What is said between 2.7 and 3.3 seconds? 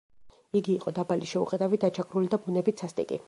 სასტიკი.